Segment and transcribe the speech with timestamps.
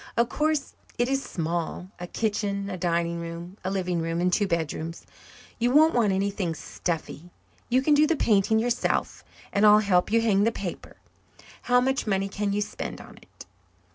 [0.17, 4.47] Of course it is small a kitchen, a dining room, a living room, and two
[4.47, 5.05] bedrooms.
[5.59, 7.29] You won't want anything stuffy.
[7.69, 10.97] You can do the painting yourself, and I'll help you hang the paper.
[11.69, 13.45] How much money can you spend on it?"